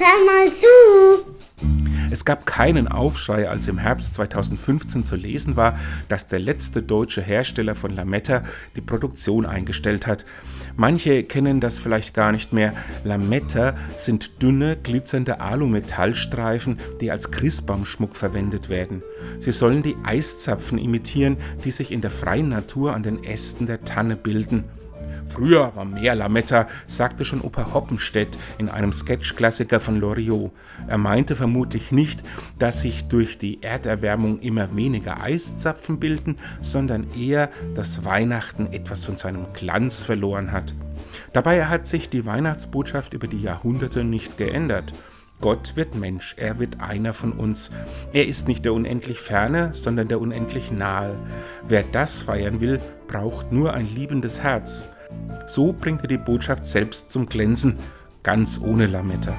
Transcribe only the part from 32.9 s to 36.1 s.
durch die Erderwärmung immer weniger Eiszapfen